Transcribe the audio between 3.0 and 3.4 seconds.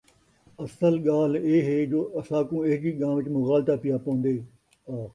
وِچ